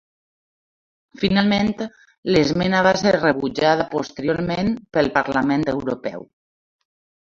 Finalment, 1.23 1.69
l'esmena 2.35 2.81
va 2.89 2.95
ser 3.03 3.13
rebutjada 3.19 3.89
posteriorment 3.95 4.77
pel 4.97 5.15
Parlament 5.23 5.71
Europeu. 5.79 6.31